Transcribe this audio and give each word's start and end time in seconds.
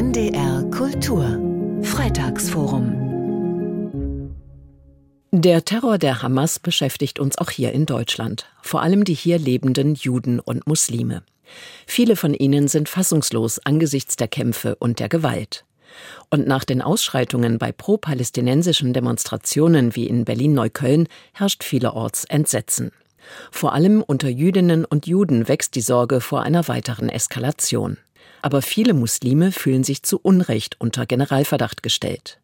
NDR 0.00 0.64
Kultur 0.70 1.38
Freitagsforum 1.82 4.32
Der 5.30 5.62
Terror 5.66 5.98
der 5.98 6.22
Hamas 6.22 6.58
beschäftigt 6.58 7.18
uns 7.18 7.36
auch 7.36 7.50
hier 7.50 7.72
in 7.72 7.84
Deutschland, 7.84 8.46
vor 8.62 8.80
allem 8.80 9.04
die 9.04 9.12
hier 9.12 9.38
lebenden 9.38 9.94
Juden 9.94 10.40
und 10.40 10.66
Muslime. 10.66 11.22
Viele 11.86 12.16
von 12.16 12.32
ihnen 12.32 12.66
sind 12.66 12.88
fassungslos 12.88 13.58
angesichts 13.66 14.16
der 14.16 14.28
Kämpfe 14.28 14.74
und 14.76 15.00
der 15.00 15.10
Gewalt. 15.10 15.66
Und 16.30 16.46
nach 16.46 16.64
den 16.64 16.80
Ausschreitungen 16.80 17.58
bei 17.58 17.70
pro-palästinensischen 17.70 18.94
Demonstrationen 18.94 19.94
wie 19.96 20.06
in 20.06 20.24
Berlin-Neukölln 20.24 21.08
herrscht 21.34 21.62
vielerorts 21.62 22.24
Entsetzen. 22.24 22.90
Vor 23.50 23.74
allem 23.74 24.02
unter 24.02 24.30
Jüdinnen 24.30 24.86
und 24.86 25.06
Juden 25.06 25.46
wächst 25.46 25.74
die 25.74 25.82
Sorge 25.82 26.22
vor 26.22 26.40
einer 26.40 26.68
weiteren 26.68 27.10
Eskalation. 27.10 27.98
Aber 28.42 28.62
viele 28.62 28.94
Muslime 28.94 29.52
fühlen 29.52 29.84
sich 29.84 30.02
zu 30.02 30.18
Unrecht 30.20 30.76
unter 30.80 31.06
Generalverdacht 31.06 31.82
gestellt. 31.82 32.38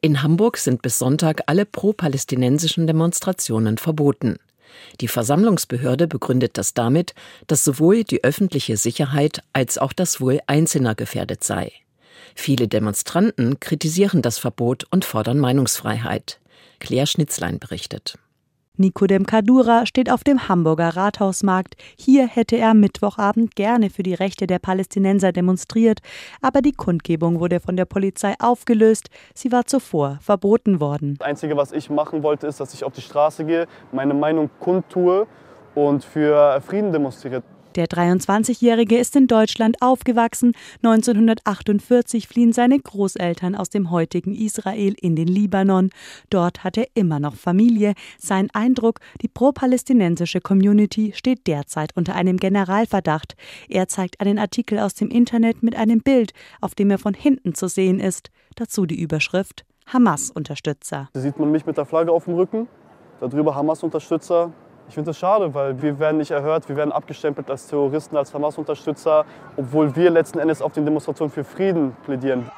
In 0.00 0.22
Hamburg 0.22 0.56
sind 0.56 0.82
bis 0.82 0.98
Sonntag 0.98 1.42
alle 1.46 1.64
pro-palästinensischen 1.64 2.86
Demonstrationen 2.86 3.78
verboten. 3.78 4.38
Die 5.00 5.08
Versammlungsbehörde 5.08 6.06
begründet 6.06 6.58
das 6.58 6.74
damit, 6.74 7.14
dass 7.46 7.64
sowohl 7.64 8.04
die 8.04 8.24
öffentliche 8.24 8.76
Sicherheit 8.76 9.42
als 9.52 9.78
auch 9.78 9.92
das 9.92 10.20
Wohl 10.20 10.40
Einzelner 10.46 10.94
gefährdet 10.94 11.44
sei. 11.44 11.72
Viele 12.34 12.68
Demonstranten 12.68 13.58
kritisieren 13.60 14.22
das 14.22 14.38
Verbot 14.38 14.86
und 14.90 15.04
fordern 15.04 15.38
Meinungsfreiheit. 15.38 16.38
Claire 16.78 17.06
Schnitzlein 17.06 17.58
berichtet. 17.58 18.18
Nikodem 18.80 19.26
Kadura 19.26 19.86
steht 19.86 20.08
auf 20.08 20.22
dem 20.22 20.48
Hamburger 20.48 20.90
Rathausmarkt. 20.90 21.74
Hier 21.98 22.28
hätte 22.28 22.56
er 22.56 22.74
Mittwochabend 22.74 23.56
gerne 23.56 23.90
für 23.90 24.04
die 24.04 24.14
Rechte 24.14 24.46
der 24.46 24.60
Palästinenser 24.60 25.32
demonstriert, 25.32 25.98
aber 26.42 26.62
die 26.62 26.72
Kundgebung 26.72 27.40
wurde 27.40 27.58
von 27.58 27.76
der 27.76 27.86
Polizei 27.86 28.34
aufgelöst. 28.38 29.10
Sie 29.34 29.50
war 29.50 29.66
zuvor 29.66 30.18
verboten 30.20 30.80
worden. 30.80 31.16
Das 31.18 31.26
Einzige, 31.26 31.56
was 31.56 31.72
ich 31.72 31.90
machen 31.90 32.22
wollte, 32.22 32.46
ist, 32.46 32.60
dass 32.60 32.72
ich 32.72 32.84
auf 32.84 32.92
die 32.92 33.00
Straße 33.00 33.44
gehe, 33.44 33.66
meine 33.90 34.14
Meinung 34.14 34.48
kundtue 34.60 35.26
und 35.74 36.04
für 36.04 36.60
Frieden 36.60 36.92
demonstriere. 36.92 37.42
Der 37.78 37.86
23-Jährige 37.86 38.98
ist 38.98 39.14
in 39.14 39.28
Deutschland 39.28 39.80
aufgewachsen. 39.80 40.54
1948 40.82 42.26
fliehen 42.26 42.52
seine 42.52 42.76
Großeltern 42.76 43.54
aus 43.54 43.70
dem 43.70 43.92
heutigen 43.92 44.34
Israel 44.34 44.96
in 45.00 45.14
den 45.14 45.28
Libanon. 45.28 45.90
Dort 46.28 46.64
hat 46.64 46.76
er 46.76 46.88
immer 46.94 47.20
noch 47.20 47.36
Familie. 47.36 47.94
Sein 48.18 48.48
Eindruck, 48.52 48.98
die 49.22 49.28
pro-palästinensische 49.28 50.40
Community 50.40 51.12
steht 51.14 51.46
derzeit 51.46 51.96
unter 51.96 52.16
einem 52.16 52.38
Generalverdacht. 52.38 53.36
Er 53.68 53.86
zeigt 53.86 54.20
einen 54.20 54.40
Artikel 54.40 54.80
aus 54.80 54.94
dem 54.94 55.10
Internet 55.10 55.62
mit 55.62 55.76
einem 55.76 56.00
Bild, 56.00 56.32
auf 56.60 56.74
dem 56.74 56.90
er 56.90 56.98
von 56.98 57.14
hinten 57.14 57.54
zu 57.54 57.68
sehen 57.68 58.00
ist. 58.00 58.30
Dazu 58.56 58.86
die 58.86 59.00
Überschrift 59.00 59.64
Hamas-Unterstützer. 59.86 61.10
Da 61.12 61.20
sieht 61.20 61.38
man 61.38 61.52
mich 61.52 61.64
mit 61.64 61.76
der 61.76 61.84
Flagge 61.84 62.10
auf 62.10 62.24
dem 62.24 62.34
Rücken, 62.34 62.66
darüber 63.20 63.54
Hamas-Unterstützer. 63.54 64.52
Ich 64.88 64.94
finde 64.94 65.10
das 65.10 65.18
schade, 65.18 65.52
weil 65.52 65.80
wir 65.82 65.98
werden 65.98 66.16
nicht 66.16 66.30
erhört, 66.30 66.68
wir 66.68 66.76
werden 66.76 66.92
abgestempelt 66.92 67.50
als 67.50 67.66
Terroristen, 67.66 68.16
als 68.16 68.32
Hamas-Unterstützer, 68.32 69.26
obwohl 69.56 69.94
wir 69.94 70.10
letzten 70.10 70.38
Endes 70.38 70.62
auf 70.62 70.72
den 70.72 70.86
Demonstrationen 70.86 71.30
für 71.30 71.44
Frieden 71.44 71.94
plädieren. 72.04 72.50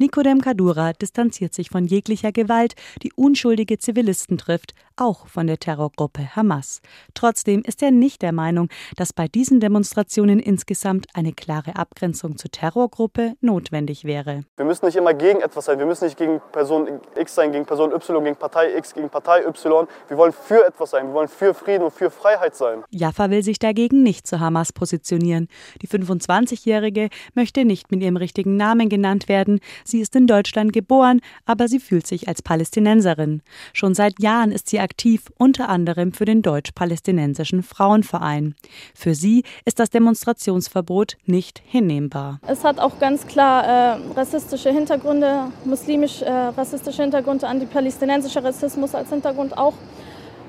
Nikodem 0.00 0.40
Kadura 0.40 0.92
distanziert 0.92 1.54
sich 1.54 1.70
von 1.70 1.86
jeglicher 1.86 2.32
Gewalt, 2.32 2.74
die 3.02 3.12
unschuldige 3.14 3.78
Zivilisten 3.78 4.38
trifft, 4.38 4.74
auch 5.00 5.26
von 5.26 5.46
der 5.46 5.58
Terrorgruppe 5.58 6.34
Hamas. 6.36 6.80
Trotzdem 7.14 7.62
ist 7.62 7.82
er 7.82 7.90
nicht 7.90 8.22
der 8.22 8.32
Meinung, 8.32 8.68
dass 8.96 9.12
bei 9.12 9.28
diesen 9.28 9.60
Demonstrationen 9.60 10.40
insgesamt 10.40 11.06
eine 11.14 11.32
klare 11.32 11.76
Abgrenzung 11.76 12.36
zur 12.36 12.50
Terrorgruppe 12.50 13.34
notwendig 13.40 14.04
wäre. 14.04 14.42
Wir 14.56 14.64
müssen 14.64 14.86
nicht 14.86 14.96
immer 14.96 15.14
gegen 15.14 15.40
etwas 15.40 15.66
sein. 15.66 15.78
Wir 15.78 15.86
müssen 15.86 16.04
nicht 16.04 16.18
gegen 16.18 16.40
Person 16.52 17.00
X 17.16 17.34
sein, 17.34 17.52
gegen 17.52 17.64
Person 17.64 17.92
Y, 17.92 18.24
gegen 18.24 18.36
Partei 18.36 18.76
X, 18.76 18.94
gegen 18.94 19.08
Partei 19.08 19.44
Y. 19.44 19.86
Wir 20.08 20.16
wollen 20.16 20.32
für 20.32 20.66
etwas 20.66 20.90
sein. 20.90 21.06
Wir 21.08 21.14
wollen 21.14 21.28
für 21.28 21.54
Frieden 21.54 21.84
und 21.84 21.92
für 21.92 22.10
Freiheit 22.10 22.56
sein. 22.56 22.82
Jaffa 22.90 23.30
will 23.30 23.42
sich 23.42 23.58
dagegen 23.58 24.02
nicht 24.02 24.26
zu 24.26 24.40
Hamas 24.40 24.72
positionieren. 24.72 25.48
Die 25.82 25.88
25-Jährige 25.88 27.08
möchte 27.34 27.64
nicht 27.64 27.90
mit 27.90 28.02
ihrem 28.02 28.16
richtigen 28.16 28.56
Namen 28.56 28.88
genannt 28.88 29.28
werden. 29.28 29.60
Sie 29.84 30.00
ist 30.00 30.16
in 30.16 30.26
Deutschland 30.26 30.72
geboren, 30.72 31.20
aber 31.46 31.68
sie 31.68 31.80
fühlt 31.80 32.06
sich 32.06 32.28
als 32.28 32.42
Palästinenserin. 32.42 33.42
Schon 33.72 33.94
seit 33.94 34.20
Jahren 34.20 34.52
ist 34.52 34.68
sie 34.68 34.80
aktiv, 34.88 35.30
unter 35.36 35.68
anderem 35.68 36.12
für 36.12 36.24
den 36.24 36.40
Deutsch-Palästinensischen 36.40 37.62
Frauenverein. 37.62 38.54
Für 38.94 39.14
sie 39.14 39.44
ist 39.66 39.78
das 39.80 39.90
Demonstrationsverbot 39.90 41.18
nicht 41.26 41.60
hinnehmbar. 41.66 42.40
Es 42.46 42.64
hat 42.64 42.80
auch 42.80 42.98
ganz 42.98 43.26
klar 43.26 43.64
äh, 43.64 43.98
rassistische 44.16 44.70
Hintergründe, 44.72 45.52
muslimisch-rassistische 45.66 47.02
äh, 47.02 47.04
Hintergründe, 47.04 47.46
antipalästinensischer 47.46 48.42
Rassismus 48.42 48.94
als 48.94 49.10
Hintergrund 49.10 49.58
auch. 49.58 49.74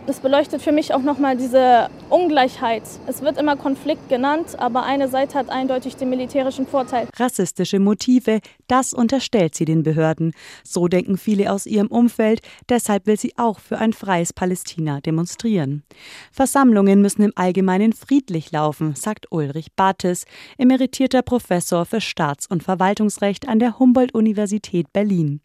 Das 0.07 0.21
beleuchtet 0.21 0.61
für 0.61 0.71
mich 0.71 0.93
auch 0.93 1.03
nochmal 1.03 1.37
diese 1.37 1.89
Ungleichheit. 2.09 2.83
Es 3.05 3.21
wird 3.21 3.37
immer 3.37 3.55
Konflikt 3.55 4.09
genannt, 4.09 4.57
aber 4.57 4.83
eine 4.83 5.07
Seite 5.07 5.37
hat 5.37 5.49
eindeutig 5.49 5.97
den 5.97 6.09
militärischen 6.09 6.65
Vorteil. 6.65 7.07
Rassistische 7.17 7.77
Motive, 7.77 8.39
das 8.69 8.93
unterstellt 8.93 9.55
sie 9.55 9.65
den 9.65 9.83
Behörden. 9.83 10.33
So 10.63 10.87
denken 10.87 11.17
viele 11.17 11.51
aus 11.51 11.65
ihrem 11.65 11.87
Umfeld. 11.87 12.41
Deshalb 12.69 13.07
will 13.07 13.19
sie 13.19 13.33
auch 13.37 13.59
für 13.59 13.77
ein 13.77 13.93
freies 13.93 14.31
Palästina 14.31 15.01
demonstrieren. 15.01 15.83
Versammlungen 16.31 17.01
müssen 17.01 17.23
im 17.23 17.33
Allgemeinen 17.35 17.93
friedlich 17.93 18.51
laufen, 18.51 18.95
sagt 18.95 19.27
Ulrich 19.31 19.73
Bartes, 19.75 20.25
emeritierter 20.57 21.21
Professor 21.21 21.85
für 21.85 22.01
Staats- 22.01 22.47
und 22.47 22.63
Verwaltungsrecht 22.63 23.47
an 23.47 23.59
der 23.59 23.79
Humboldt-Universität 23.79 24.93
Berlin. 24.93 25.41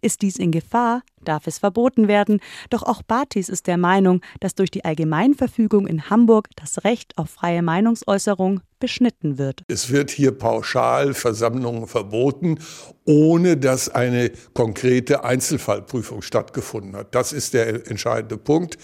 Ist 0.00 0.22
dies 0.22 0.36
in 0.36 0.52
Gefahr, 0.52 1.02
darf 1.22 1.46
es 1.46 1.58
verboten 1.58 2.08
werden. 2.08 2.40
Doch 2.70 2.82
auch 2.82 3.02
Bartis 3.02 3.48
ist 3.48 3.66
der 3.66 3.76
Meinung, 3.76 4.22
dass 4.40 4.54
durch 4.54 4.70
die 4.70 4.84
Allgemeinverfügung 4.84 5.86
in 5.86 6.10
Hamburg 6.10 6.48
das 6.56 6.84
Recht 6.84 7.16
auf 7.18 7.30
freie 7.30 7.62
Meinungsäußerung 7.62 8.60
beschnitten 8.78 9.38
wird. 9.38 9.62
Es 9.68 9.90
wird 9.90 10.10
hier 10.10 10.32
pauschal 10.32 11.14
Versammlungen 11.14 11.86
verboten, 11.86 12.58
ohne 13.04 13.56
dass 13.56 13.88
eine 13.88 14.30
konkrete 14.54 15.24
Einzelfallprüfung 15.24 16.22
stattgefunden 16.22 16.96
hat. 16.96 17.14
Das 17.14 17.32
ist 17.32 17.54
der 17.54 17.88
entscheidende 17.90 18.36
Punkt. 18.36 18.78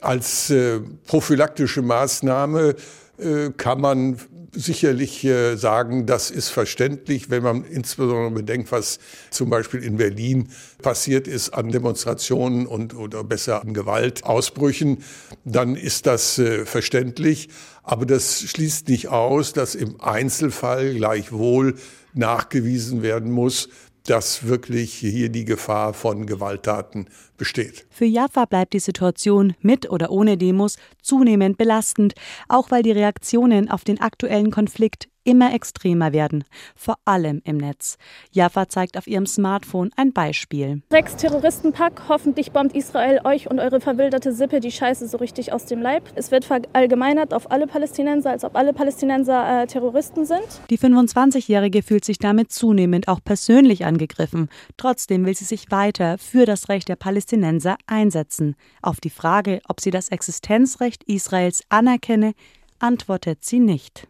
Als 0.00 0.50
äh, 0.50 0.80
prophylaktische 1.06 1.82
Maßnahme 1.82 2.74
äh, 3.18 3.50
kann 3.56 3.80
man 3.80 4.18
sicherlich 4.56 5.24
äh, 5.24 5.56
sagen, 5.56 6.06
das 6.06 6.30
ist 6.30 6.48
verständlich, 6.48 7.30
wenn 7.30 7.42
man 7.42 7.64
insbesondere 7.64 8.30
bedenkt, 8.30 8.72
was 8.72 8.98
zum 9.30 9.50
Beispiel 9.50 9.82
in 9.82 9.96
Berlin 9.96 10.48
passiert 10.82 11.28
ist 11.28 11.50
an 11.50 11.70
Demonstrationen 11.70 12.66
und 12.66 12.94
oder 12.94 13.22
besser 13.22 13.62
an 13.62 13.74
Gewaltausbrüchen, 13.74 15.04
dann 15.44 15.76
ist 15.76 16.06
das 16.06 16.38
äh, 16.38 16.64
verständlich. 16.64 17.48
Aber 17.82 18.06
das 18.06 18.42
schließt 18.42 18.88
nicht 18.88 19.08
aus, 19.08 19.52
dass 19.52 19.74
im 19.74 20.00
Einzelfall 20.00 20.94
gleichwohl 20.94 21.76
nachgewiesen 22.14 23.02
werden 23.02 23.30
muss, 23.30 23.68
dass 24.06 24.46
wirklich 24.46 24.94
hier 24.94 25.28
die 25.28 25.44
Gefahr 25.44 25.94
von 25.94 26.26
Gewalttaten 26.26 27.08
besteht. 27.36 27.86
Für 27.90 28.04
Jaffa 28.04 28.44
bleibt 28.44 28.72
die 28.72 28.80
Situation 28.80 29.54
mit 29.60 29.90
oder 29.90 30.10
ohne 30.10 30.36
Demos 30.36 30.76
zunehmend 31.02 31.58
belastend, 31.58 32.14
auch 32.48 32.70
weil 32.70 32.82
die 32.82 32.92
Reaktionen 32.92 33.70
auf 33.70 33.84
den 33.84 34.00
aktuellen 34.00 34.50
Konflikt 34.50 35.08
immer 35.26 35.52
extremer 35.52 36.12
werden, 36.12 36.44
vor 36.74 36.96
allem 37.04 37.42
im 37.44 37.58
Netz. 37.58 37.98
Jaffa 38.30 38.68
zeigt 38.68 38.96
auf 38.96 39.06
ihrem 39.06 39.26
Smartphone 39.26 39.90
ein 39.96 40.12
Beispiel. 40.12 40.82
Sechs 40.90 41.16
Terroristenpack, 41.16 42.04
hoffentlich 42.08 42.52
bombt 42.52 42.74
Israel 42.74 43.20
euch 43.24 43.50
und 43.50 43.58
eure 43.58 43.80
verwilderte 43.80 44.32
Sippe 44.32 44.60
die 44.60 44.70
Scheiße 44.72 45.06
so 45.08 45.18
richtig 45.18 45.52
aus 45.52 45.66
dem 45.66 45.82
Leib. 45.82 46.04
Es 46.14 46.30
wird 46.30 46.44
verallgemeinert 46.44 47.34
auf 47.34 47.50
alle 47.50 47.66
Palästinenser, 47.66 48.30
als 48.30 48.44
ob 48.44 48.56
alle 48.56 48.72
Palästinenser 48.72 49.62
äh, 49.62 49.66
Terroristen 49.66 50.24
sind. 50.24 50.46
Die 50.70 50.78
25-Jährige 50.78 51.82
fühlt 51.82 52.04
sich 52.04 52.18
damit 52.18 52.52
zunehmend 52.52 53.08
auch 53.08 53.20
persönlich 53.22 53.84
angegriffen. 53.84 54.48
Trotzdem 54.76 55.26
will 55.26 55.34
sie 55.34 55.44
sich 55.44 55.70
weiter 55.70 56.18
für 56.18 56.46
das 56.46 56.68
Recht 56.68 56.88
der 56.88 56.96
Palästinenser 56.96 57.76
einsetzen. 57.86 58.54
Auf 58.82 59.00
die 59.00 59.10
Frage, 59.10 59.60
ob 59.68 59.80
sie 59.80 59.90
das 59.90 60.08
Existenzrecht 60.08 61.04
Israels 61.04 61.62
anerkenne, 61.68 62.32
antwortet 62.78 63.44
sie 63.44 63.60
nicht. 63.60 64.08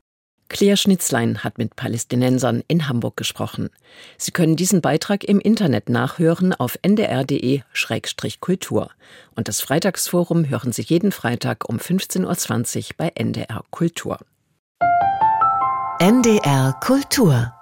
Claire 0.48 0.76
Schnitzlein 0.76 1.43
hat 1.43 1.58
mit 1.58 1.75
Palästinensern 1.76 2.62
in 2.69 2.88
Hamburg 2.88 3.16
gesprochen. 3.16 3.70
Sie 4.16 4.31
können 4.31 4.54
diesen 4.56 4.81
Beitrag 4.81 5.25
im 5.25 5.40
Internet 5.40 5.88
nachhören 5.88 6.54
auf 6.54 6.78
ndr.de-kultur. 6.82 8.90
Und 9.34 9.48
das 9.48 9.60
Freitagsforum 9.60 10.48
hören 10.48 10.70
Sie 10.72 10.82
jeden 10.82 11.10
Freitag 11.12 11.69
um 11.69 11.78
15.20 11.78 12.78
Uhr 12.78 12.84
bei 12.96 13.12
NDR 13.14 13.62
Kultur. 13.70 14.19
NDR 15.98 16.75
Kultur 16.81 17.56